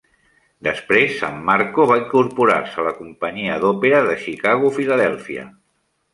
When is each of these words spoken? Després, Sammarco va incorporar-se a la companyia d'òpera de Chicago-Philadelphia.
Després, 0.67 1.11
Sammarco 1.19 1.85
va 1.91 1.97
incorporar-se 2.03 2.81
a 2.81 2.87
la 2.89 2.95
companyia 3.03 3.59
d'òpera 3.67 4.01
de 4.09 4.19
Chicago-Philadelphia. 4.25 5.47